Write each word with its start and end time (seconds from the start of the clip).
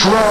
Shrapnel. 0.00 0.22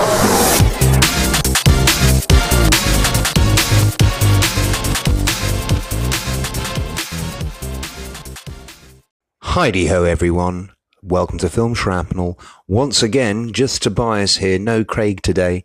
Heidi 9.43 9.85
ho, 9.85 10.05
everyone. 10.05 10.71
Welcome 11.03 11.37
to 11.37 11.49
Film 11.49 11.75
Shrapnel. 11.75 12.39
Once 12.67 13.03
again, 13.03 13.53
just 13.53 13.83
Tobias 13.83 14.37
here. 14.37 14.57
No 14.57 14.83
Craig 14.83 15.21
today. 15.21 15.63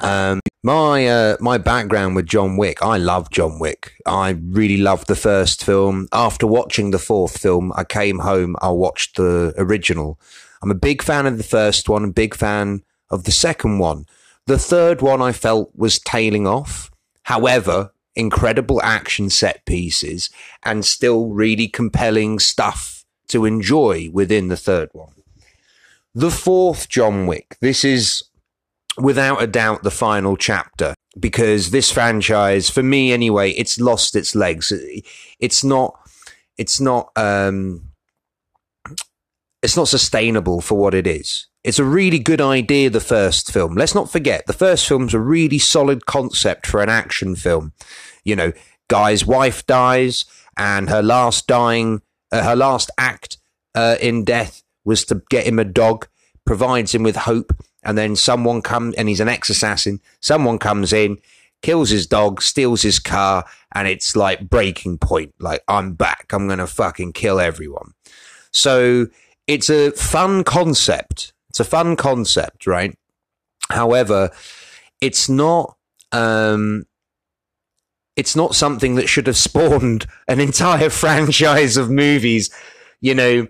Um, 0.00 0.40
my 0.64 1.06
uh, 1.06 1.36
my 1.38 1.56
background 1.56 2.16
with 2.16 2.26
John 2.26 2.56
Wick. 2.56 2.82
I 2.82 2.98
love 2.98 3.30
John 3.30 3.60
Wick. 3.60 3.92
I 4.04 4.30
really 4.30 4.78
loved 4.78 5.06
the 5.06 5.14
first 5.14 5.64
film. 5.64 6.08
After 6.12 6.48
watching 6.48 6.90
the 6.90 6.98
fourth 6.98 7.38
film, 7.38 7.72
I 7.76 7.84
came 7.84 8.18
home. 8.18 8.56
I 8.60 8.70
watched 8.70 9.14
the 9.14 9.54
original. 9.56 10.18
I'm 10.60 10.72
a 10.72 10.74
big 10.74 11.02
fan 11.02 11.26
of 11.26 11.38
the 11.38 11.44
first 11.44 11.88
one. 11.88 12.02
A 12.02 12.10
big 12.10 12.34
fan 12.34 12.82
of 13.10 13.24
the 13.24 13.32
second 13.32 13.78
one. 13.78 14.06
The 14.46 14.58
third 14.58 15.00
one 15.00 15.22
I 15.22 15.32
felt 15.32 15.70
was 15.74 15.98
tailing 15.98 16.46
off. 16.46 16.90
However, 17.24 17.92
incredible 18.14 18.80
action 18.82 19.30
set 19.30 19.64
pieces 19.66 20.30
and 20.62 20.84
still 20.84 21.28
really 21.28 21.68
compelling 21.68 22.38
stuff 22.38 23.04
to 23.28 23.44
enjoy 23.44 24.10
within 24.12 24.48
the 24.48 24.56
third 24.56 24.90
one. 24.92 25.14
The 26.14 26.30
fourth 26.30 26.88
John 26.88 27.26
Wick. 27.26 27.56
This 27.60 27.84
is 27.84 28.22
without 28.96 29.42
a 29.42 29.46
doubt 29.46 29.82
the 29.82 29.90
final 29.90 30.36
chapter 30.36 30.94
because 31.18 31.70
this 31.70 31.90
franchise, 31.90 32.70
for 32.70 32.82
me 32.82 33.12
anyway, 33.12 33.50
it's 33.52 33.80
lost 33.80 34.14
its 34.14 34.34
legs. 34.34 34.72
It's 35.40 35.64
not. 35.64 35.98
It's 36.56 36.80
not. 36.80 37.10
Um, 37.16 37.90
it's 39.62 39.76
not 39.76 39.88
sustainable 39.88 40.60
for 40.60 40.78
what 40.78 40.94
it 40.94 41.06
is. 41.06 41.46
It's 41.64 41.78
a 41.78 41.84
really 41.84 42.18
good 42.18 42.42
idea, 42.42 42.90
the 42.90 43.00
first 43.00 43.50
film. 43.50 43.74
Let's 43.74 43.94
not 43.94 44.10
forget, 44.10 44.46
the 44.46 44.52
first 44.52 44.86
film's 44.86 45.14
a 45.14 45.18
really 45.18 45.58
solid 45.58 46.04
concept 46.04 46.66
for 46.66 46.82
an 46.82 46.90
action 46.90 47.34
film. 47.34 47.72
You 48.22 48.36
know, 48.36 48.52
guy's 48.88 49.24
wife 49.24 49.66
dies, 49.66 50.26
and 50.58 50.90
her 50.90 51.02
last 51.02 51.46
dying, 51.46 52.02
uh, 52.30 52.42
her 52.42 52.54
last 52.54 52.90
act 52.98 53.38
uh, 53.74 53.96
in 54.00 54.24
death 54.24 54.62
was 54.84 55.06
to 55.06 55.22
get 55.30 55.46
him 55.46 55.58
a 55.58 55.64
dog, 55.64 56.06
provides 56.44 56.94
him 56.94 57.02
with 57.02 57.16
hope, 57.16 57.52
and 57.82 57.96
then 57.96 58.14
someone 58.14 58.60
comes, 58.60 58.94
and 58.96 59.08
he's 59.08 59.20
an 59.20 59.28
ex 59.28 59.48
assassin. 59.48 60.00
Someone 60.20 60.58
comes 60.58 60.92
in, 60.92 61.18
kills 61.62 61.88
his 61.88 62.06
dog, 62.06 62.42
steals 62.42 62.82
his 62.82 62.98
car, 62.98 63.46
and 63.74 63.88
it's 63.88 64.14
like 64.14 64.50
breaking 64.50 64.98
point. 64.98 65.34
Like, 65.40 65.62
I'm 65.66 65.94
back. 65.94 66.30
I'm 66.32 66.46
going 66.46 66.58
to 66.58 66.66
fucking 66.66 67.14
kill 67.14 67.40
everyone. 67.40 67.94
So 68.50 69.06
it's 69.46 69.70
a 69.70 69.92
fun 69.92 70.44
concept. 70.44 71.32
It's 71.54 71.60
a 71.60 71.64
fun 71.64 71.94
concept, 71.94 72.66
right? 72.66 72.98
However, 73.70 74.32
it's 75.00 75.28
not. 75.28 75.76
Um, 76.10 76.86
it's 78.16 78.34
not 78.34 78.56
something 78.56 78.96
that 78.96 79.08
should 79.08 79.28
have 79.28 79.36
spawned 79.48 80.06
an 80.26 80.40
entire 80.40 80.90
franchise 81.04 81.76
of 81.76 81.90
movies. 81.90 82.50
You 83.00 83.14
know, 83.14 83.46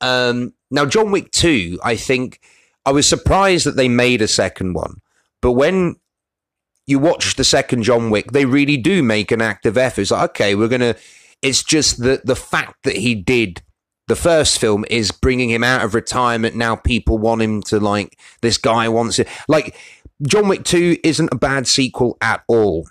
um, 0.00 0.54
now 0.70 0.86
John 0.86 1.10
Wick 1.10 1.32
Two. 1.32 1.80
I 1.82 1.96
think 1.96 2.38
I 2.86 2.92
was 2.92 3.08
surprised 3.08 3.66
that 3.66 3.74
they 3.74 3.88
made 3.88 4.22
a 4.22 4.28
second 4.28 4.74
one, 4.74 5.00
but 5.42 5.52
when 5.52 5.96
you 6.86 7.00
watch 7.00 7.34
the 7.34 7.42
second 7.42 7.82
John 7.82 8.08
Wick, 8.08 8.30
they 8.30 8.44
really 8.44 8.76
do 8.76 9.02
make 9.02 9.32
an 9.32 9.42
active 9.42 9.76
effort. 9.76 10.02
It's 10.02 10.10
like, 10.12 10.30
okay, 10.30 10.54
we're 10.54 10.68
gonna. 10.68 10.94
It's 11.42 11.64
just 11.64 12.00
the 12.00 12.20
the 12.22 12.36
fact 12.36 12.84
that 12.84 12.98
he 12.98 13.16
did 13.16 13.62
the 14.08 14.16
first 14.16 14.58
film 14.58 14.84
is 14.90 15.12
bringing 15.12 15.50
him 15.50 15.62
out 15.62 15.84
of 15.84 15.94
retirement. 15.94 16.56
Now 16.56 16.74
people 16.76 17.18
want 17.18 17.42
him 17.42 17.62
to 17.64 17.78
like 17.78 18.18
this 18.40 18.58
guy 18.58 18.88
wants 18.88 19.18
it. 19.18 19.28
Like 19.46 19.76
John 20.22 20.48
Wick 20.48 20.64
Two 20.64 20.96
isn't 21.04 21.28
a 21.32 21.36
bad 21.36 21.68
sequel 21.68 22.16
at 22.20 22.42
all. 22.48 22.88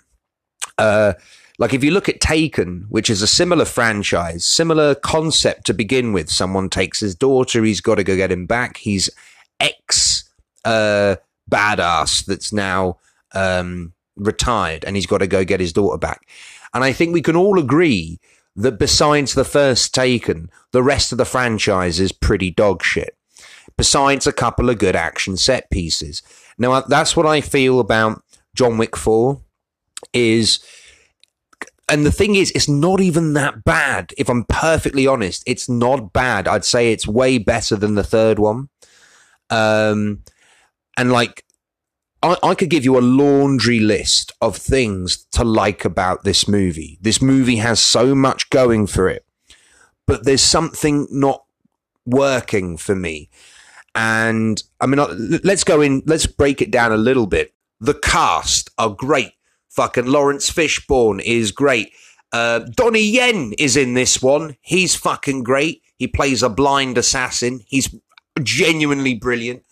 Uh, 0.78 1.14
like 1.58 1.74
if 1.74 1.82
you 1.82 1.90
look 1.90 2.08
at 2.08 2.20
Taken, 2.20 2.86
which 2.88 3.10
is 3.10 3.20
a 3.20 3.26
similar 3.26 3.64
franchise, 3.64 4.46
similar 4.46 4.94
concept 4.94 5.66
to 5.66 5.74
begin 5.74 6.12
with. 6.12 6.30
Someone 6.30 6.70
takes 6.70 7.00
his 7.00 7.16
daughter, 7.16 7.64
he's 7.64 7.80
got 7.80 7.96
to 7.96 8.04
go 8.04 8.16
get 8.16 8.30
him 8.30 8.46
back. 8.46 8.76
He's 8.76 9.10
ex 9.58 10.30
uh, 10.64 11.16
badass 11.50 12.24
that's 12.26 12.52
now 12.52 12.98
um, 13.34 13.92
retired, 14.16 14.84
and 14.84 14.94
he's 14.94 15.06
got 15.06 15.18
to 15.18 15.26
go 15.26 15.44
get 15.44 15.58
his 15.58 15.72
daughter 15.72 15.98
back. 15.98 16.28
And 16.74 16.84
I 16.84 16.92
think 16.92 17.12
we 17.12 17.22
can 17.22 17.34
all 17.34 17.58
agree 17.58 18.20
that 18.58 18.78
besides 18.78 19.34
the 19.34 19.44
first 19.44 19.94
Taken, 19.94 20.50
the 20.72 20.82
rest 20.82 21.12
of 21.12 21.18
the 21.18 21.24
franchise 21.24 22.00
is 22.00 22.12
pretty 22.12 22.50
dog 22.50 22.82
shit. 22.82 23.16
Besides 23.76 24.26
a 24.26 24.32
couple 24.32 24.68
of 24.68 24.78
good 24.78 24.96
action 24.96 25.36
set 25.36 25.70
pieces. 25.70 26.22
Now 26.58 26.80
that's 26.80 27.16
what 27.16 27.26
I 27.26 27.40
feel 27.40 27.78
about 27.78 28.22
John 28.54 28.76
Wick 28.76 28.96
Four. 28.96 29.40
Is 30.12 30.60
and 31.88 32.04
the 32.04 32.12
thing 32.12 32.34
is, 32.34 32.50
it's 32.50 32.68
not 32.68 33.00
even 33.00 33.32
that 33.32 33.64
bad. 33.64 34.12
If 34.18 34.28
I'm 34.28 34.44
perfectly 34.44 35.06
honest, 35.06 35.42
it's 35.46 35.68
not 35.68 36.12
bad. 36.12 36.46
I'd 36.46 36.64
say 36.64 36.92
it's 36.92 37.06
way 37.06 37.38
better 37.38 37.76
than 37.76 37.94
the 37.94 38.04
third 38.04 38.38
one. 38.38 38.68
Um, 39.48 40.22
and 40.96 41.10
like, 41.10 41.44
I, 42.22 42.36
I 42.42 42.54
could 42.54 42.70
give 42.70 42.84
you 42.84 42.98
a 42.98 43.00
laundry 43.00 43.80
list 43.80 44.32
of 44.40 44.56
things 44.56 45.24
to 45.32 45.44
like 45.44 45.84
about 45.84 46.24
this 46.24 46.48
movie. 46.48 46.98
This 47.00 47.22
movie 47.22 47.56
has 47.56 47.80
so 47.80 48.14
much 48.14 48.50
going 48.50 48.86
for 48.86 49.08
it, 49.08 49.24
but 50.06 50.24
there's 50.24 50.42
something 50.42 51.06
not 51.10 51.44
working 52.04 52.76
for 52.76 52.94
me. 52.94 53.28
And 53.94 54.62
I 54.80 54.86
mean, 54.86 55.00
let's 55.44 55.64
go 55.64 55.80
in, 55.80 56.02
let's 56.06 56.26
break 56.26 56.60
it 56.60 56.70
down 56.70 56.92
a 56.92 56.96
little 56.96 57.26
bit. 57.26 57.52
The 57.80 57.94
cast 57.94 58.70
are 58.78 58.90
great. 58.90 59.32
Fucking 59.70 60.06
Laurence 60.06 60.50
Fishburne 60.50 61.20
is 61.24 61.52
great. 61.52 61.92
Uh, 62.32 62.60
Donnie 62.60 63.00
Yen 63.00 63.54
is 63.58 63.76
in 63.76 63.94
this 63.94 64.20
one. 64.20 64.56
He's 64.60 64.94
fucking 64.94 65.44
great. 65.44 65.82
He 65.96 66.06
plays 66.06 66.42
a 66.42 66.48
blind 66.48 66.98
assassin. 66.98 67.60
He's 67.66 67.94
genuinely 68.42 69.14
brilliant. 69.14 69.64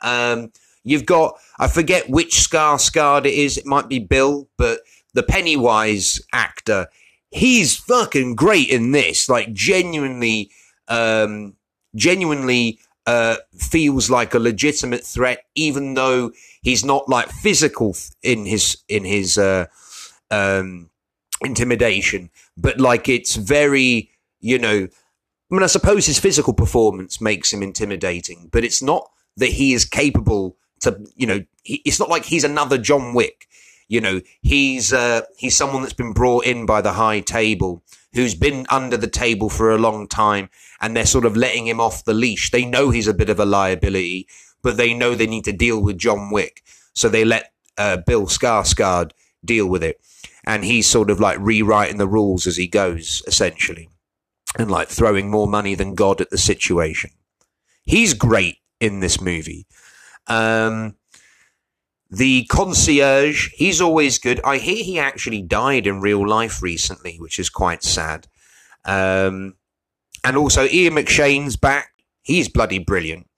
Um, 0.00 0.52
you've 0.84 1.06
got, 1.06 1.38
I 1.58 1.68
forget 1.68 2.08
which 2.10 2.36
Skarsgård 2.36 3.26
it 3.26 3.34
is. 3.34 3.58
It 3.58 3.66
might 3.66 3.88
be 3.88 3.98
Bill, 3.98 4.48
but 4.56 4.80
the 5.14 5.22
Pennywise 5.22 6.20
actor, 6.32 6.88
he's 7.30 7.76
fucking 7.76 8.34
great 8.34 8.68
in 8.68 8.92
this. 8.92 9.28
Like 9.28 9.52
genuinely, 9.52 10.50
um, 10.88 11.54
genuinely 11.94 12.78
uh, 13.06 13.36
feels 13.56 14.10
like 14.10 14.34
a 14.34 14.38
legitimate 14.38 15.04
threat, 15.04 15.44
even 15.54 15.94
though 15.94 16.32
he's 16.62 16.84
not 16.84 17.08
like 17.08 17.28
physical 17.28 17.96
in 18.22 18.46
his 18.46 18.76
in 18.88 19.04
his 19.04 19.38
uh, 19.38 19.66
um, 20.30 20.90
intimidation, 21.44 22.30
but 22.56 22.80
like 22.80 23.08
it's 23.08 23.36
very, 23.36 24.10
you 24.40 24.58
know. 24.58 24.88
I 25.50 25.54
mean, 25.54 25.62
I 25.62 25.66
suppose 25.66 26.06
his 26.06 26.18
physical 26.18 26.54
performance 26.54 27.20
makes 27.20 27.52
him 27.52 27.62
intimidating, 27.62 28.48
but 28.50 28.64
it's 28.64 28.82
not 28.82 29.10
that 29.36 29.50
he 29.50 29.74
is 29.74 29.84
capable 29.84 30.56
to, 30.82 30.98
you 31.16 31.26
know, 31.26 31.44
he, 31.62 31.82
it's 31.84 31.98
not 31.98 32.08
like 32.08 32.24
he's 32.24 32.44
another 32.44 32.78
John 32.78 33.14
Wick. 33.14 33.48
You 33.88 34.00
know, 34.00 34.20
he's 34.40 34.92
uh, 34.92 35.22
he's 35.36 35.56
someone 35.56 35.82
that's 35.82 35.92
been 35.92 36.12
brought 36.12 36.46
in 36.46 36.64
by 36.64 36.80
the 36.80 36.92
high 36.92 37.20
table, 37.20 37.82
who's 38.14 38.34
been 38.34 38.66
under 38.70 38.96
the 38.96 39.08
table 39.08 39.50
for 39.50 39.70
a 39.70 39.78
long 39.78 40.08
time, 40.08 40.48
and 40.80 40.96
they're 40.96 41.04
sort 41.04 41.26
of 41.26 41.36
letting 41.36 41.66
him 41.66 41.80
off 41.80 42.04
the 42.04 42.14
leash. 42.14 42.50
They 42.50 42.64
know 42.64 42.90
he's 42.90 43.08
a 43.08 43.14
bit 43.14 43.28
of 43.28 43.38
a 43.38 43.44
liability, 43.44 44.26
but 44.62 44.76
they 44.76 44.94
know 44.94 45.14
they 45.14 45.26
need 45.26 45.44
to 45.44 45.52
deal 45.52 45.82
with 45.82 45.98
John 45.98 46.30
Wick, 46.30 46.62
so 46.94 47.08
they 47.08 47.24
let 47.24 47.52
uh, 47.76 47.98
Bill 47.98 48.26
Skarsgård 48.26 49.10
deal 49.44 49.66
with 49.66 49.82
it, 49.82 50.00
and 50.44 50.64
he's 50.64 50.88
sort 50.88 51.10
of 51.10 51.20
like 51.20 51.38
rewriting 51.40 51.98
the 51.98 52.08
rules 52.08 52.46
as 52.46 52.56
he 52.56 52.68
goes, 52.68 53.22
essentially, 53.26 53.90
and 54.58 54.70
like 54.70 54.88
throwing 54.88 55.30
more 55.30 55.48
money 55.48 55.74
than 55.74 55.94
God 55.94 56.20
at 56.20 56.30
the 56.30 56.38
situation. 56.38 57.10
He's 57.84 58.14
great 58.14 58.58
in 58.80 59.00
this 59.00 59.20
movie. 59.20 59.66
Um, 60.26 60.96
the 62.10 62.44
concierge, 62.44 63.50
he's 63.54 63.80
always 63.80 64.18
good. 64.18 64.40
I 64.44 64.58
hear 64.58 64.84
he 64.84 64.98
actually 64.98 65.42
died 65.42 65.86
in 65.86 66.00
real 66.00 66.26
life 66.28 66.62
recently, 66.62 67.16
which 67.18 67.38
is 67.38 67.48
quite 67.48 67.82
sad. 67.82 68.28
Um, 68.84 69.54
and 70.22 70.36
also 70.36 70.66
Ian 70.66 70.94
McShane's 70.94 71.56
back. 71.56 71.90
He's 72.22 72.48
bloody 72.48 72.78
brilliant. 72.78 73.28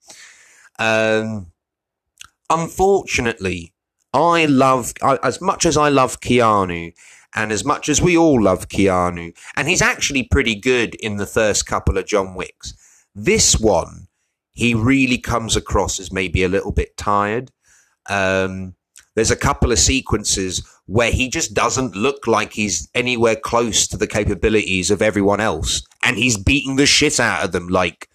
Um, 0.77 1.51
unfortunately, 2.49 3.73
I 4.13 4.45
love, 4.45 4.93
I, 5.01 5.19
as 5.23 5.41
much 5.41 5.65
as 5.65 5.77
I 5.77 5.89
love 5.89 6.19
Keanu, 6.19 6.93
and 7.33 7.51
as 7.51 7.65
much 7.65 7.89
as 7.89 8.01
we 8.01 8.15
all 8.15 8.41
love 8.41 8.69
Keanu, 8.69 9.35
and 9.55 9.67
he's 9.67 9.81
actually 9.81 10.23
pretty 10.23 10.55
good 10.55 10.95
in 10.95 11.17
the 11.17 11.25
first 11.25 11.65
couple 11.65 11.97
of 11.97 12.05
John 12.05 12.33
Wicks, 12.33 12.73
this 13.13 13.59
one, 13.59 14.04
he 14.55 14.73
really 14.73 15.17
comes 15.17 15.55
across 15.55 15.99
as 15.99 16.11
maybe 16.11 16.43
a 16.43 16.49
little 16.49 16.71
bit 16.71 16.97
tired. 16.97 17.51
Um, 18.09 18.73
there's 19.13 19.31
a 19.31 19.35
couple 19.35 19.71
of 19.71 19.79
sequences 19.79 20.65
where 20.87 21.11
he 21.11 21.29
just 21.29 21.53
doesn't 21.53 21.95
look 21.95 22.25
like 22.25 22.53
he's 22.53 22.89
anywhere 22.95 23.35
close 23.35 23.87
to 23.87 23.97
the 23.97 24.07
capabilities 24.07 24.89
of 24.91 25.01
everyone 25.01 25.41
else, 25.41 25.83
and 26.03 26.17
he's 26.17 26.37
beating 26.37 26.77
the 26.77 26.85
shit 26.85 27.19
out 27.19 27.43
of 27.43 27.51
them 27.51 27.67
like, 27.67 28.09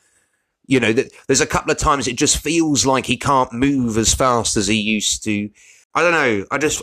You 0.67 0.81
know, 0.81 0.93
that 0.95 1.13
there's 1.27 1.41
a 1.43 1.47
couple 1.47 1.71
of 1.73 1.79
times 1.79 2.09
it 2.09 2.17
just 2.17 2.39
feels 2.39 2.87
like 2.87 3.07
he 3.07 3.17
can't 3.17 3.53
move 3.53 3.99
as 3.99 4.15
fast 4.15 4.57
as 4.57 4.67
he 4.67 4.81
used 4.81 5.23
to. 5.25 5.51
I 5.95 6.03
don't 6.03 6.13
know. 6.13 6.47
I 6.51 6.59
just 6.59 6.83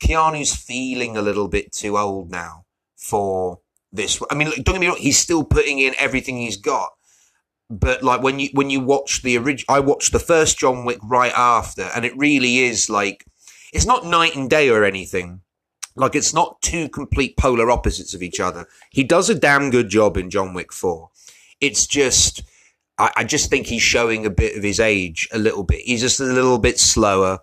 Keanu's 0.00 0.54
feeling 0.54 1.16
a 1.16 1.22
little 1.22 1.48
bit 1.48 1.72
too 1.72 1.98
old 1.98 2.30
now 2.30 2.66
for 2.96 3.58
this. 3.92 4.20
I 4.30 4.34
mean, 4.34 4.50
don't 4.62 4.74
get 4.74 4.80
me 4.80 4.86
wrong, 4.86 4.96
he's 4.96 5.18
still 5.18 5.44
putting 5.44 5.80
in 5.80 5.94
everything 5.98 6.36
he's 6.36 6.56
got. 6.56 6.90
But 7.72 8.02
like 8.02 8.22
when 8.22 8.38
you 8.38 8.50
when 8.52 8.68
you 8.68 8.80
watch 8.80 9.22
the 9.22 9.38
original, 9.38 9.74
I 9.74 9.80
watched 9.80 10.12
the 10.12 10.18
first 10.18 10.58
John 10.58 10.84
Wick 10.84 10.98
right 11.02 11.32
after, 11.34 11.90
and 11.94 12.04
it 12.04 12.16
really 12.18 12.58
is 12.58 12.90
like 12.90 13.24
it's 13.72 13.86
not 13.86 14.04
night 14.04 14.36
and 14.36 14.50
day 14.50 14.68
or 14.68 14.84
anything. 14.84 15.40
Like 15.96 16.14
it's 16.14 16.34
not 16.34 16.60
two 16.60 16.90
complete 16.90 17.38
polar 17.38 17.70
opposites 17.70 18.12
of 18.12 18.22
each 18.22 18.40
other. 18.40 18.66
He 18.90 19.04
does 19.04 19.30
a 19.30 19.34
damn 19.34 19.70
good 19.70 19.88
job 19.88 20.18
in 20.18 20.28
John 20.28 20.52
Wick 20.52 20.70
Four. 20.70 21.10
It's 21.62 21.86
just 21.86 22.42
I, 22.98 23.10
I 23.16 23.24
just 23.24 23.48
think 23.48 23.66
he's 23.66 23.82
showing 23.82 24.26
a 24.26 24.30
bit 24.30 24.54
of 24.54 24.62
his 24.62 24.78
age 24.78 25.26
a 25.32 25.38
little 25.38 25.64
bit. 25.64 25.80
He's 25.80 26.02
just 26.02 26.20
a 26.20 26.24
little 26.24 26.58
bit 26.58 26.78
slower, 26.78 27.38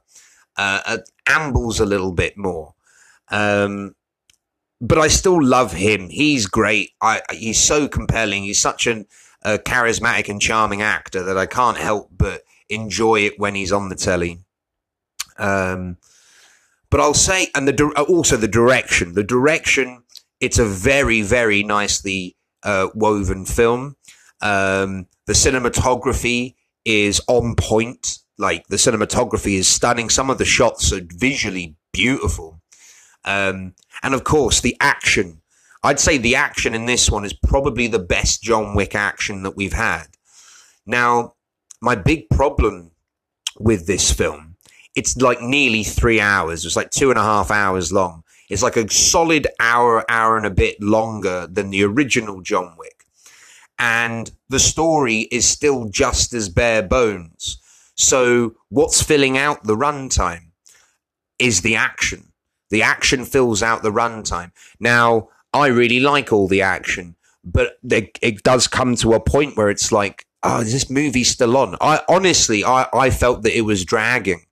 uh, 0.57 0.81
uh, 0.85 0.97
ambles 1.27 1.79
a 1.79 1.87
little 1.87 2.11
bit 2.11 2.37
more. 2.37 2.75
Um, 3.29 3.95
but 4.79 4.99
I 4.99 5.07
still 5.07 5.43
love 5.43 5.73
him. 5.73 6.09
He's 6.09 6.45
great. 6.45 6.91
I, 7.01 7.21
he's 7.31 7.59
so 7.59 7.87
compelling. 7.87 8.43
He's 8.43 8.61
such 8.61 8.85
an, 8.85 9.07
a 9.43 9.57
charismatic 9.57 10.29
and 10.29 10.41
charming 10.41 10.81
actor 10.81 11.23
that 11.23 11.37
I 11.37 11.45
can't 11.45 11.77
help 11.77 12.09
but 12.11 12.43
enjoy 12.69 13.21
it 13.21 13.39
when 13.39 13.55
he's 13.55 13.71
on 13.71 13.89
the 13.89 13.95
telly. 13.95 14.39
Um, 15.37 15.97
but 16.89 16.99
I'll 16.99 17.13
say, 17.13 17.47
and 17.55 17.67
the 17.67 18.05
also 18.09 18.35
the 18.37 18.47
direction. 18.47 19.13
The 19.13 19.23
direction. 19.23 20.03
It's 20.39 20.59
a 20.59 20.65
very, 20.65 21.21
very 21.21 21.63
nicely 21.63 22.35
uh, 22.63 22.87
woven 22.93 23.45
film. 23.45 23.95
Um, 24.41 25.07
the 25.25 25.33
cinematography 25.33 26.55
is 26.85 27.21
on 27.27 27.55
point. 27.55 28.19
Like 28.37 28.67
the 28.67 28.77
cinematography 28.77 29.55
is 29.55 29.67
stunning. 29.67 30.09
Some 30.09 30.29
of 30.29 30.37
the 30.37 30.45
shots 30.45 30.93
are 30.93 31.01
visually 31.03 31.75
beautiful. 31.91 32.61
Um, 33.25 33.75
and 34.01 34.13
of 34.13 34.23
course, 34.23 34.61
the 34.61 34.77
action. 34.79 35.38
I'd 35.83 35.99
say 35.99 36.17
the 36.17 36.35
action 36.35 36.75
in 36.75 36.85
this 36.85 37.09
one 37.09 37.25
is 37.25 37.33
probably 37.33 37.87
the 37.87 37.99
best 37.99 38.41
John 38.41 38.75
Wick 38.75 38.95
action 38.95 39.43
that 39.43 39.55
we've 39.55 39.73
had. 39.73 40.07
Now, 40.85 41.35
my 41.81 41.95
big 41.95 42.29
problem 42.29 42.91
with 43.57 43.87
this 43.87 44.11
film, 44.11 44.57
it's 44.95 45.15
like 45.17 45.41
nearly 45.41 45.83
three 45.83 46.19
hours. 46.19 46.65
It's 46.65 46.75
like 46.75 46.89
two 46.91 47.09
and 47.09 47.19
a 47.19 47.23
half 47.23 47.51
hours 47.51 47.93
long. 47.93 48.23
It's 48.49 48.63
like 48.63 48.75
a 48.75 48.89
solid 48.89 49.47
hour, 49.59 50.03
hour 50.09 50.35
and 50.35 50.45
a 50.45 50.51
bit 50.51 50.81
longer 50.81 51.47
than 51.47 51.69
the 51.69 51.83
original 51.83 52.41
John 52.41 52.75
Wick. 52.77 53.05
And 53.77 54.29
the 54.49 54.59
story 54.59 55.19
is 55.31 55.47
still 55.47 55.85
just 55.85 56.33
as 56.33 56.49
bare 56.49 56.83
bones. 56.83 57.61
So 57.95 58.55
what's 58.69 59.01
filling 59.01 59.37
out 59.37 59.63
the 59.63 59.77
runtime 59.77 60.51
is 61.37 61.61
the 61.61 61.75
action. 61.75 62.33
The 62.69 62.81
action 62.81 63.23
fills 63.23 63.63
out 63.63 63.83
the 63.83 63.91
runtime. 63.91 64.51
Now, 64.79 65.29
I 65.53 65.67
really 65.67 65.99
like 65.99 66.31
all 66.31 66.47
the 66.47 66.61
action, 66.61 67.15
but 67.43 67.77
it 67.83 68.43
does 68.43 68.67
come 68.67 68.95
to 68.97 69.13
a 69.13 69.19
point 69.19 69.57
where 69.57 69.69
it's 69.69 69.91
like, 69.91 70.25
oh, 70.43 70.61
is 70.61 70.71
this 70.71 70.89
movie 70.89 71.23
still 71.23 71.57
on? 71.57 71.75
I 71.81 72.01
honestly, 72.07 72.63
I, 72.63 72.87
I 72.93 73.09
felt 73.09 73.43
that 73.43 73.57
it 73.57 73.61
was 73.61 73.85
dragging, 73.85 74.45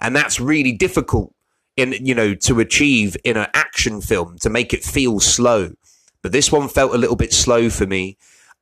and 0.00 0.14
that's 0.14 0.40
really 0.40 0.72
difficult 0.72 1.34
in 1.76 1.92
you 2.00 2.14
know 2.14 2.34
to 2.34 2.60
achieve 2.60 3.16
in 3.24 3.36
an 3.36 3.48
action 3.54 4.00
film 4.00 4.38
to 4.38 4.50
make 4.50 4.72
it 4.72 4.84
feel 4.84 5.20
slow. 5.20 5.72
But 6.22 6.32
this 6.32 6.50
one 6.50 6.68
felt 6.68 6.94
a 6.94 6.98
little 6.98 7.16
bit 7.16 7.32
slow 7.32 7.68
for 7.68 7.86
me. 7.86 8.16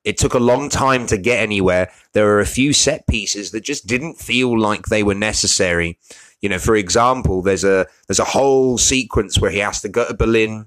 It 0.04 0.18
took 0.18 0.34
a 0.34 0.40
long 0.40 0.68
time 0.68 1.06
to 1.06 1.16
get 1.16 1.40
anywhere. 1.40 1.92
There 2.12 2.24
were 2.24 2.40
a 2.40 2.46
few 2.46 2.72
set 2.72 3.06
pieces 3.06 3.52
that 3.52 3.62
just 3.62 3.86
didn't 3.86 4.18
feel 4.18 4.58
like 4.58 4.86
they 4.86 5.04
were 5.04 5.14
necessary. 5.14 5.98
You 6.40 6.48
know, 6.48 6.58
for 6.58 6.74
example, 6.74 7.40
there's 7.40 7.62
a 7.62 7.86
there's 8.08 8.18
a 8.18 8.24
whole 8.24 8.78
sequence 8.78 9.38
where 9.38 9.52
he 9.52 9.58
has 9.58 9.80
to 9.82 9.88
go 9.88 10.08
to 10.08 10.14
Berlin, 10.14 10.66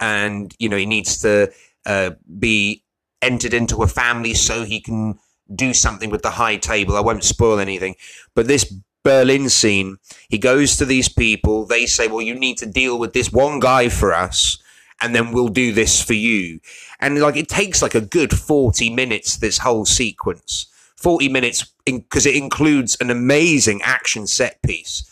and 0.00 0.54
you 0.58 0.68
know 0.68 0.76
he 0.76 0.86
needs 0.86 1.18
to 1.18 1.52
uh, 1.86 2.10
be 2.38 2.82
entered 3.22 3.54
into 3.54 3.82
a 3.82 3.86
family 3.86 4.34
so 4.34 4.64
he 4.64 4.80
can 4.80 5.18
do 5.54 5.72
something 5.72 6.10
with 6.10 6.22
the 6.22 6.30
high 6.30 6.56
table. 6.56 6.96
I 6.96 7.00
won't 7.00 7.24
spoil 7.24 7.58
anything, 7.58 7.94
but 8.34 8.46
this 8.46 8.72
Berlin 9.02 9.48
scene, 9.48 9.98
he 10.28 10.38
goes 10.38 10.76
to 10.76 10.84
these 10.84 11.08
people. 11.08 11.64
They 11.64 11.86
say, 11.86 12.08
"Well, 12.08 12.22
you 12.22 12.34
need 12.34 12.58
to 12.58 12.66
deal 12.66 12.98
with 12.98 13.12
this 13.12 13.32
one 13.32 13.60
guy 13.60 13.88
for 13.88 14.12
us." 14.12 14.58
and 15.00 15.14
then 15.14 15.32
we'll 15.32 15.48
do 15.48 15.72
this 15.72 16.02
for 16.02 16.14
you. 16.14 16.60
And 17.00 17.20
like 17.20 17.36
it 17.36 17.48
takes 17.48 17.82
like 17.82 17.94
a 17.94 18.00
good 18.00 18.32
40 18.32 18.90
minutes, 18.94 19.36
this 19.36 19.58
whole 19.58 19.84
sequence. 19.84 20.66
40 20.96 21.28
minutes 21.28 21.72
because 21.84 22.26
it 22.26 22.34
includes 22.34 22.96
an 23.00 23.10
amazing 23.10 23.82
action 23.82 24.26
set 24.26 24.60
piece. 24.62 25.04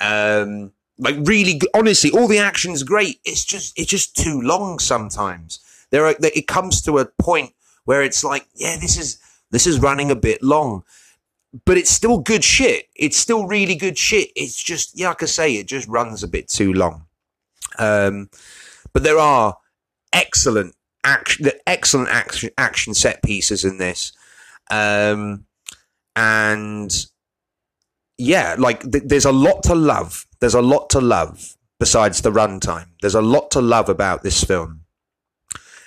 Um, 0.00 0.72
like 1.02 1.16
really, 1.20 1.60
honestly, 1.74 2.10
all 2.10 2.28
the 2.28 2.38
action's 2.38 2.82
great. 2.82 3.20
It's 3.24 3.44
just, 3.44 3.78
it's 3.78 3.90
just 3.90 4.16
too 4.16 4.40
long 4.40 4.78
sometimes. 4.78 5.60
There 5.90 6.06
are, 6.06 6.14
it 6.22 6.46
comes 6.46 6.80
to 6.82 6.98
a 6.98 7.06
point 7.06 7.52
where 7.84 8.02
it's 8.02 8.24
like, 8.24 8.46
yeah, 8.54 8.76
this 8.80 8.96
is, 8.98 9.18
this 9.50 9.66
is 9.66 9.80
running 9.80 10.10
a 10.10 10.16
bit 10.16 10.42
long, 10.42 10.84
but 11.64 11.76
it's 11.76 11.90
still 11.90 12.18
good 12.18 12.44
shit. 12.44 12.88
It's 12.94 13.16
still 13.16 13.46
really 13.46 13.74
good 13.74 13.98
shit. 13.98 14.30
It's 14.34 14.62
just, 14.62 14.98
yeah, 14.98 15.08
like 15.08 15.22
I 15.22 15.26
say, 15.26 15.54
it 15.56 15.66
just 15.66 15.88
runs 15.88 16.22
a 16.22 16.28
bit 16.28 16.48
too 16.48 16.72
long. 16.72 17.06
Um, 17.78 18.30
but 18.92 19.02
there 19.02 19.18
are 19.18 19.58
excellent 20.12 20.74
action, 21.04 21.50
excellent 21.66 22.08
action, 22.08 22.50
action 22.56 22.94
set 22.94 23.22
pieces 23.22 23.64
in 23.64 23.78
this. 23.78 24.12
Um, 24.70 25.46
and 26.16 27.06
yeah, 28.22 28.54
like 28.58 28.80
th- 28.90 29.04
there's 29.06 29.24
a 29.24 29.32
lot 29.32 29.62
to 29.64 29.74
love. 29.74 30.26
There's 30.40 30.54
a 30.54 30.62
lot 30.62 30.90
to 30.90 31.00
love 31.00 31.56
besides 31.80 32.22
the 32.22 32.30
runtime. 32.30 32.86
There's 33.00 33.16
a 33.16 33.22
lot 33.22 33.50
to 33.52 33.60
love 33.60 33.88
about 33.88 34.22
this 34.22 34.44
film. 34.44 34.82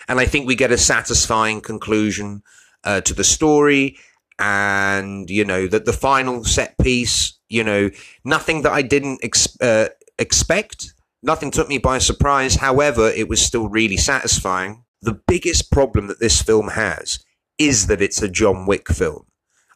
And 0.07 0.19
I 0.19 0.25
think 0.25 0.45
we 0.45 0.55
get 0.55 0.71
a 0.71 0.77
satisfying 0.77 1.61
conclusion 1.61 2.43
uh, 2.83 3.01
to 3.01 3.13
the 3.13 3.23
story. 3.23 3.97
And, 4.37 5.29
you 5.29 5.45
know, 5.45 5.67
that 5.67 5.85
the 5.85 5.93
final 5.93 6.43
set 6.43 6.77
piece, 6.77 7.39
you 7.47 7.63
know, 7.63 7.89
nothing 8.25 8.63
that 8.63 8.73
I 8.73 8.81
didn't 8.81 9.21
ex- 9.23 9.59
uh, 9.61 9.87
expect. 10.19 10.93
Nothing 11.23 11.51
took 11.51 11.69
me 11.69 11.77
by 11.77 11.99
surprise. 11.99 12.55
However, 12.55 13.07
it 13.07 13.29
was 13.29 13.41
still 13.41 13.69
really 13.69 13.97
satisfying. 13.97 14.83
The 15.01 15.19
biggest 15.25 15.71
problem 15.71 16.07
that 16.07 16.19
this 16.19 16.41
film 16.41 16.69
has 16.69 17.23
is 17.57 17.87
that 17.87 18.01
it's 18.01 18.21
a 18.21 18.27
John 18.27 18.65
Wick 18.65 18.89
film. 18.89 19.25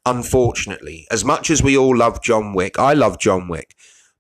Unfortunately, 0.06 1.08
as 1.12 1.26
much 1.26 1.50
as 1.50 1.62
we 1.62 1.78
all 1.78 1.96
love 1.96 2.22
John 2.24 2.54
Wick, 2.54 2.80
I 2.80 2.94
love 2.94 3.20
John 3.20 3.48
Wick, 3.48 3.76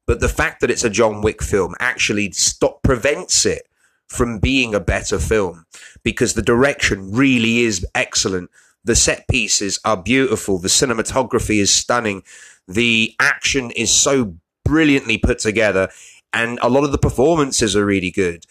but 0.06 0.20
the 0.20 0.30
fact 0.30 0.62
that 0.62 0.70
it's 0.72 0.84
a 0.84 0.90
John 0.90 1.22
Wick 1.22 1.42
film 1.42 1.76
actually 1.80 2.32
stop 2.32 2.84
prevents 2.84 3.46
it 3.46 3.68
from 4.08 4.40
being 4.40 4.74
a 4.74 4.80
better 4.80 5.20
film 5.20 5.66
because 6.04 6.34
the 6.34 6.42
direction 6.42 7.12
really 7.12 7.60
is 7.60 7.86
excellent. 7.96 8.50
The 8.84 8.96
set 8.96 9.28
pieces 9.28 9.80
are 9.86 10.02
beautiful. 10.02 10.58
The 10.58 10.68
cinematography 10.68 11.60
is 11.60 11.72
stunning. 11.72 12.24
The 12.68 13.14
action 13.20 13.72
is 13.72 13.92
so 13.92 14.36
brilliantly 14.66 15.18
put 15.18 15.40
together 15.40 15.90
and 16.34 16.60
a 16.62 16.70
lot 16.70 16.84
of 16.84 16.92
the 16.92 16.98
performances 16.98 17.76
are 17.76 17.86
really 17.86 18.12
good. 18.12 18.46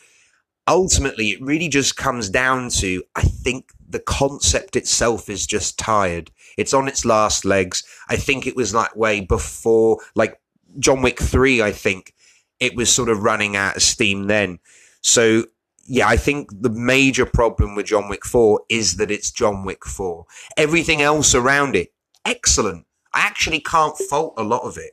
Ultimately, 0.66 1.28
it 1.30 1.40
really 1.40 1.68
just 1.68 1.96
comes 1.96 2.28
down 2.28 2.68
to, 2.70 3.02
I 3.14 3.22
think 3.22 3.70
the 3.88 4.00
concept 4.00 4.76
itself 4.76 5.28
is 5.28 5.46
just 5.46 5.78
tired. 5.78 6.30
It's 6.58 6.74
on 6.74 6.88
its 6.88 7.04
last 7.04 7.44
legs. 7.44 7.84
I 8.10 8.16
think 8.16 8.46
it 8.46 8.56
was 8.56 8.72
that 8.72 8.96
way 8.96 9.20
before, 9.20 10.00
like 10.14 10.38
John 10.78 11.00
Wick 11.00 11.20
3, 11.20 11.62
I 11.62 11.72
think 11.72 12.12
it 12.60 12.74
was 12.74 12.92
sort 12.92 13.08
of 13.08 13.22
running 13.22 13.56
out 13.56 13.76
of 13.76 13.82
steam 13.82 14.24
then. 14.24 14.58
So, 15.00 15.44
yeah, 15.86 16.08
I 16.08 16.16
think 16.16 16.50
the 16.52 16.68
major 16.68 17.24
problem 17.24 17.76
with 17.76 17.86
John 17.86 18.08
Wick 18.08 18.26
4 18.26 18.60
is 18.68 18.96
that 18.96 19.10
it's 19.10 19.30
John 19.30 19.64
Wick 19.64 19.86
4. 19.86 20.26
Everything 20.56 21.00
else 21.00 21.32
around 21.32 21.76
it, 21.76 21.94
excellent. 22.24 22.84
I 23.14 23.20
actually 23.20 23.60
can't 23.60 23.96
fault 23.96 24.34
a 24.36 24.42
lot 24.42 24.62
of 24.62 24.76
it. 24.76 24.92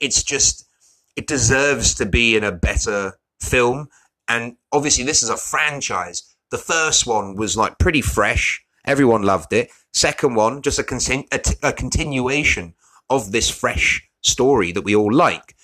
It's 0.00 0.22
just, 0.22 0.68
it 1.16 1.26
deserves 1.26 1.94
to 1.94 2.06
be 2.06 2.36
in 2.36 2.44
a 2.44 2.52
better 2.52 3.18
film. 3.40 3.88
And 4.28 4.56
obviously, 4.72 5.04
this 5.04 5.22
is 5.22 5.30
a 5.30 5.38
franchise. 5.38 6.22
The 6.50 6.58
first 6.58 7.06
one 7.06 7.34
was 7.34 7.56
like 7.56 7.78
pretty 7.78 8.02
fresh. 8.02 8.62
Everyone 8.84 9.22
loved 9.22 9.52
it. 9.52 9.70
Second 9.98 10.36
one, 10.36 10.62
just 10.62 10.78
a, 10.78 10.84
con- 10.84 11.24
a, 11.32 11.38
t- 11.38 11.56
a 11.60 11.72
continuation 11.72 12.74
of 13.10 13.32
this 13.32 13.50
fresh 13.50 14.08
story 14.22 14.70
that 14.70 14.84
we 14.84 14.94
all 14.94 15.12
like. 15.12 15.56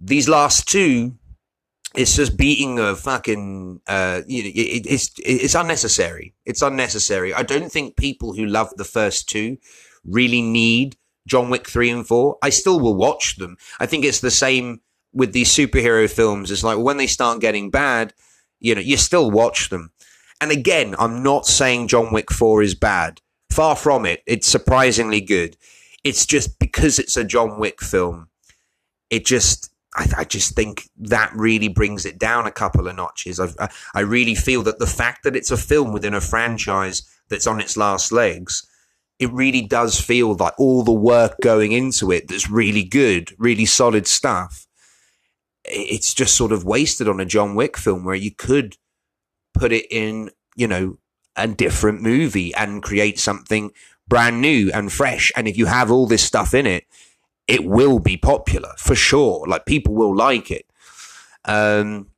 These 0.00 0.30
last 0.30 0.66
two, 0.66 1.16
it's 1.94 2.16
just 2.16 2.38
beating 2.38 2.78
a 2.78 2.96
fucking. 2.96 3.82
Uh, 3.86 4.22
you 4.26 4.44
know, 4.44 4.48
it, 4.54 4.86
it's 4.86 5.10
it's 5.18 5.54
unnecessary. 5.54 6.34
It's 6.46 6.62
unnecessary. 6.62 7.34
I 7.34 7.42
don't 7.42 7.70
think 7.70 7.98
people 7.98 8.32
who 8.32 8.46
love 8.46 8.70
the 8.76 8.84
first 8.84 9.28
two 9.28 9.58
really 10.06 10.40
need 10.40 10.96
John 11.28 11.50
Wick 11.50 11.68
three 11.68 11.90
and 11.90 12.06
four. 12.06 12.38
I 12.42 12.48
still 12.48 12.80
will 12.80 12.96
watch 12.96 13.36
them. 13.36 13.58
I 13.78 13.84
think 13.84 14.06
it's 14.06 14.20
the 14.20 14.30
same 14.30 14.80
with 15.12 15.34
these 15.34 15.50
superhero 15.50 16.08
films. 16.08 16.50
It's 16.50 16.64
like 16.64 16.78
when 16.78 16.96
they 16.96 17.06
start 17.06 17.42
getting 17.42 17.68
bad, 17.68 18.14
you 18.58 18.74
know, 18.74 18.80
you 18.80 18.96
still 18.96 19.30
watch 19.30 19.68
them. 19.68 19.92
And 20.40 20.50
again, 20.50 20.94
I'm 20.98 21.22
not 21.22 21.44
saying 21.44 21.88
John 21.88 22.10
Wick 22.10 22.32
4 22.32 22.62
is 22.62 22.74
bad. 22.74 23.20
Far 23.56 23.74
from 23.74 24.04
it. 24.04 24.22
It's 24.26 24.46
surprisingly 24.46 25.22
good. 25.22 25.56
It's 26.04 26.26
just 26.26 26.58
because 26.58 26.98
it's 26.98 27.16
a 27.16 27.24
John 27.24 27.58
Wick 27.58 27.80
film, 27.80 28.28
it 29.08 29.24
just 29.24 29.70
I, 29.94 30.06
I, 30.18 30.24
just 30.24 30.54
think 30.54 30.90
that 30.98 31.32
really 31.34 31.68
brings 31.68 32.04
it 32.04 32.18
down 32.18 32.46
a 32.46 32.50
couple 32.50 32.86
of 32.86 32.94
notches. 32.94 33.40
I, 33.40 33.70
I 33.94 34.00
really 34.00 34.34
feel 34.34 34.62
that 34.64 34.78
the 34.78 34.86
fact 34.86 35.24
that 35.24 35.34
it's 35.34 35.50
a 35.50 35.56
film 35.56 35.94
within 35.94 36.12
a 36.12 36.20
franchise 36.20 37.02
that's 37.30 37.46
on 37.46 37.58
its 37.58 37.78
last 37.78 38.12
legs, 38.12 38.68
it 39.18 39.32
really 39.32 39.62
does 39.62 39.98
feel 39.98 40.34
like 40.34 40.52
all 40.58 40.82
the 40.82 40.92
work 40.92 41.36
going 41.42 41.72
into 41.72 42.12
it 42.12 42.28
that's 42.28 42.50
really 42.50 42.84
good, 42.84 43.34
really 43.38 43.64
solid 43.64 44.06
stuff. 44.06 44.66
It's 45.64 46.12
just 46.12 46.36
sort 46.36 46.52
of 46.52 46.66
wasted 46.66 47.08
on 47.08 47.20
a 47.20 47.24
John 47.24 47.54
Wick 47.54 47.78
film 47.78 48.04
where 48.04 48.14
you 48.14 48.34
could 48.34 48.76
put 49.54 49.72
it 49.72 49.86
in, 49.90 50.28
you 50.56 50.68
know, 50.68 50.98
a 51.36 51.46
different 51.46 52.02
movie 52.02 52.54
and 52.54 52.82
create 52.82 53.18
something 53.18 53.72
brand 54.08 54.40
new 54.40 54.70
and 54.72 54.92
fresh. 54.92 55.32
And 55.36 55.48
if 55.48 55.56
you 55.56 55.66
have 55.66 55.90
all 55.90 56.06
this 56.06 56.22
stuff 56.22 56.54
in 56.54 56.66
it, 56.66 56.86
it 57.48 57.64
will 57.64 57.98
be 57.98 58.16
popular 58.16 58.72
for 58.78 58.94
sure. 58.94 59.46
Like 59.46 59.66
people 59.66 59.94
will 59.94 60.14
like 60.14 60.50
it. 60.50 60.66
Um, 61.44 62.08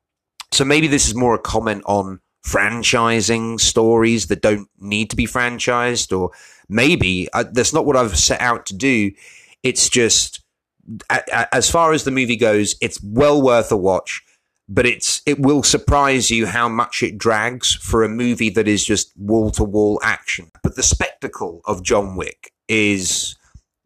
so 0.53 0.65
maybe 0.65 0.87
this 0.87 1.07
is 1.09 1.15
more 1.15 1.35
a 1.35 1.39
comment 1.39 1.83
on 1.87 2.21
franchising 2.47 3.61
stories 3.61 4.29
that 4.29 4.41
don't 4.41 4.69
need 4.79 5.11
to 5.11 5.17
be 5.17 5.27
franchised, 5.27 6.19
or 6.19 6.31
maybe 6.69 7.29
uh, 7.35 7.45
that's 7.53 7.75
not 7.75 7.85
what 7.85 7.97
I've 7.97 8.19
set 8.19 8.41
out 8.41 8.65
to 8.67 8.75
do. 8.75 9.13
It's 9.63 9.91
just, 9.91 10.41
a, 11.11 11.21
a, 11.31 11.55
as 11.55 11.71
far 11.71 11.93
as 11.93 12.05
the 12.05 12.11
movie 12.11 12.37
goes, 12.37 12.77
it's 12.81 13.03
well 13.03 13.43
worth 13.43 13.71
a 13.71 13.77
watch, 13.77 14.23
but 14.69 14.87
it's 14.87 15.23
it 15.25 15.39
will 15.41 15.63
surprise 15.63 16.31
you 16.31 16.47
how 16.47 16.69
much 16.69 17.03
it 17.03 17.17
drags 17.17 17.75
for 17.75 18.05
a 18.05 18.09
movie 18.09 18.51
that 18.51 18.69
is 18.69 18.85
just 18.85 19.17
wall 19.17 19.51
to 19.53 19.65
wall 19.65 19.99
action. 20.03 20.51
But 20.63 20.77
the 20.77 20.83
spectacle 20.83 21.63
of 21.65 21.83
John 21.83 22.17
Wick 22.17 22.53
is 22.69 23.35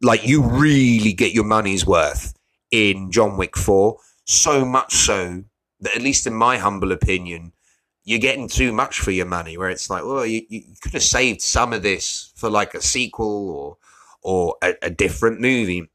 like 0.01 0.27
you 0.27 0.43
really 0.43 1.13
get 1.13 1.33
your 1.33 1.45
money's 1.45 1.87
worth 1.87 2.33
in 2.69 3.11
John 3.11 3.37
Wick 3.37 3.55
4. 3.55 3.97
So 4.25 4.65
much 4.65 4.93
so 4.93 5.43
that, 5.79 5.95
at 5.95 6.01
least 6.01 6.27
in 6.27 6.33
my 6.33 6.57
humble 6.57 6.91
opinion, 6.91 7.53
you're 8.03 8.19
getting 8.19 8.49
too 8.49 8.73
much 8.73 8.99
for 8.99 9.11
your 9.11 9.25
money. 9.25 9.57
Where 9.57 9.69
it's 9.69 9.89
like, 9.89 10.03
well, 10.03 10.25
you, 10.25 10.41
you 10.49 10.63
could 10.81 10.93
have 10.93 11.03
saved 11.03 11.41
some 11.41 11.71
of 11.71 11.83
this 11.83 12.33
for 12.35 12.49
like 12.49 12.73
a 12.73 12.81
sequel 12.81 13.49
or 13.49 13.77
or 14.21 14.55
a, 14.61 14.75
a 14.81 14.89
different 14.89 15.39
movie. 15.39 15.87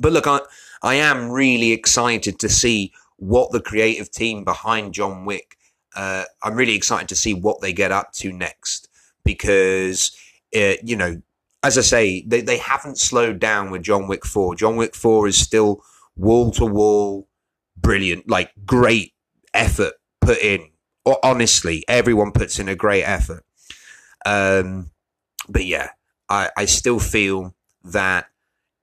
But 0.00 0.12
look, 0.12 0.26
I 0.26 0.40
I 0.82 0.96
am 0.96 1.30
really 1.30 1.70
excited 1.70 2.40
to 2.40 2.48
see 2.48 2.92
what 3.16 3.52
the 3.52 3.60
creative 3.60 4.10
team 4.10 4.44
behind 4.44 4.94
John 4.94 5.24
Wick. 5.24 5.56
Uh, 5.94 6.24
I'm 6.42 6.54
really 6.54 6.74
excited 6.74 7.08
to 7.08 7.16
see 7.16 7.32
what 7.32 7.60
they 7.60 7.72
get 7.72 7.90
up 7.92 8.12
to 8.14 8.32
next 8.32 8.88
because 9.24 10.16
uh, 10.54 10.74
you 10.82 10.96
know 10.96 11.22
as 11.66 11.76
I 11.76 11.80
say, 11.80 12.22
they, 12.24 12.42
they 12.42 12.58
haven't 12.58 12.96
slowed 12.96 13.40
down 13.40 13.72
with 13.72 13.82
John 13.82 14.06
Wick 14.06 14.24
4. 14.24 14.54
John 14.54 14.76
Wick 14.76 14.94
4 14.94 15.26
is 15.26 15.36
still 15.36 15.82
wall 16.14 16.52
to 16.52 16.64
wall, 16.64 17.28
brilliant, 17.76 18.28
like 18.28 18.52
great 18.64 19.14
effort 19.52 19.94
put 20.20 20.38
in. 20.38 20.70
Honestly, 21.24 21.84
everyone 21.88 22.30
puts 22.30 22.60
in 22.60 22.68
a 22.68 22.76
great 22.76 23.02
effort. 23.02 23.44
Um, 24.24 24.92
but 25.48 25.64
yeah, 25.64 25.90
I, 26.28 26.50
I 26.56 26.66
still 26.66 27.00
feel 27.00 27.56
that 27.82 28.26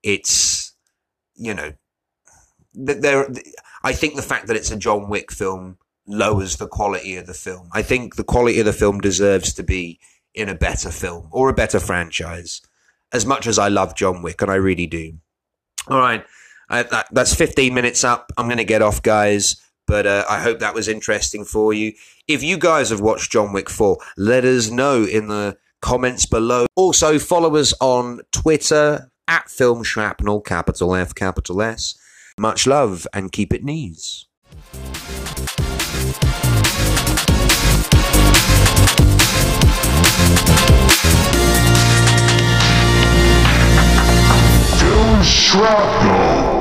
it's, 0.04 0.74
you 1.36 1.54
know, 1.54 1.72
that 2.74 3.02
there. 3.02 3.28
I 3.84 3.94
think 3.94 4.16
the 4.16 4.22
fact 4.22 4.48
that 4.48 4.56
it's 4.56 4.72
a 4.72 4.78
John 4.78 5.10
Wick 5.10 5.32
film 5.32 5.78
lowers 6.08 6.58
the 6.58 6.68
quality 6.68 7.16
of 7.16 7.28
the 7.28 7.34
film. 7.34 7.70
I 7.74 7.82
think 7.82 8.16
the 8.16 8.24
quality 8.24 8.60
of 8.60 8.66
the 8.66 8.74
film 8.74 9.00
deserves 9.00 9.54
to 9.54 9.64
be 9.64 10.00
in 10.34 10.50
a 10.50 10.56
better 10.56 10.90
film 10.90 11.28
or 11.32 11.50
a 11.50 11.54
better 11.54 11.80
franchise 11.80 12.62
as 13.12 13.26
much 13.26 13.46
as 13.46 13.60
I 13.60 13.68
love 13.68 13.96
John 13.96 14.22
Wick, 14.24 14.42
and 14.42 14.50
I 14.50 14.56
really 14.56 14.88
do. 14.88 15.14
All 15.88 16.00
right, 16.00 16.26
uh, 16.70 16.84
that, 16.84 17.08
that's 17.12 17.36
15 17.36 17.74
minutes 17.74 18.04
up. 18.04 18.32
I'm 18.38 18.48
going 18.48 18.58
to 18.58 18.64
get 18.64 18.82
off, 18.82 19.04
guys, 19.04 19.56
but 19.86 20.08
uh, 20.08 20.26
I 20.28 20.40
hope 20.40 20.60
that 20.60 20.74
was 20.74 20.88
interesting 20.88 21.46
for 21.46 21.74
you. 21.74 21.94
If 22.28 22.42
you 22.42 22.58
guys 22.58 22.90
have 22.90 23.02
watched 23.02 23.32
John 23.32 23.54
Wick 23.54 23.70
4, 23.70 23.98
let 24.18 24.46
us 24.46 24.72
know 24.72 25.04
in 25.04 25.28
the 25.28 25.58
comments 25.82 26.26
below. 26.26 26.66
Also, 26.76 27.20
follow 27.20 27.56
us 27.56 27.74
on 27.80 28.22
Twitter 28.32 29.12
at 29.28 29.50
Film 29.50 29.84
Shrapnel, 29.84 30.42
capital 30.42 30.96
F, 30.96 31.14
capital 31.14 31.62
S. 31.62 31.96
Much 32.38 32.66
love 32.66 33.06
and 33.14 33.32
keep 33.32 33.54
it 33.54 33.64
knees. 33.64 34.26
shrapnel. 45.24 46.53